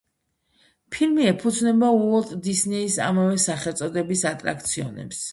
ფილმი 0.93 1.25
ეფუძნება 1.31 1.89
უოლტ 1.97 2.31
დისნეის 2.47 2.95
ამავე 3.09 3.35
სახელწოდების 3.43 4.23
ატრაქციონებს. 4.31 5.21